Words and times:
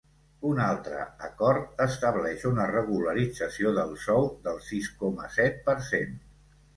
Un 0.51 0.59
altre 0.67 1.01
acord 1.25 1.83
estableix 1.83 2.45
una 2.51 2.65
regularització 2.71 3.73
del 3.75 3.93
sou 4.07 4.25
del 4.49 4.57
sis 4.71 4.89
coma 5.03 5.29
set 5.37 5.61
per 5.69 5.77
cent. 5.91 6.17